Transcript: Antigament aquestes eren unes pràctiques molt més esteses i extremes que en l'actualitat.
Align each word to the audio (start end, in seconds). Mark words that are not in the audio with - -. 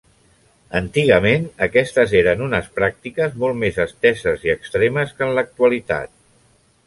Antigament 0.77 1.43
aquestes 1.65 2.15
eren 2.21 2.41
unes 2.45 2.71
pràctiques 2.79 3.37
molt 3.43 3.61
més 3.65 3.77
esteses 3.87 4.49
i 4.49 4.53
extremes 4.57 5.15
que 5.19 5.27
en 5.27 5.35
l'actualitat. 5.41 6.17